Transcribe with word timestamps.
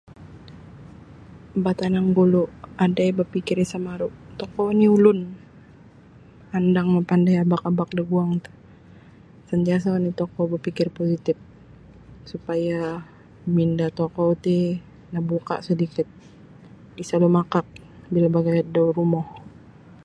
Batanang 1.63 2.09
gulu' 2.17 2.53
adai 2.83 3.09
bapikir 3.17 3.57
isa 3.65 3.77
maru' 3.87 4.15
tokou 4.39 4.65
oni 4.71 4.85
ulun 4.95 5.19
andang 6.57 6.87
mapandai 6.95 7.35
abak-abak 7.43 7.89
daguang 7.97 8.31
ti 8.43 8.51
santiasa' 9.49 9.95
oni' 9.97 10.17
tokou 10.19 10.43
bapikir 10.51 10.87
positif 10.97 11.37
supaya 12.31 12.77
minda 13.55 13.87
tokou 13.99 14.29
ti 14.43 14.55
nabuka 15.13 15.55
sedikit 15.67 16.07
isa' 17.01 17.21
lumakak 17.23 17.65
bila 18.11 18.27
bagayad 18.35 18.67
da 18.75 18.81
rumo. 18.95 19.21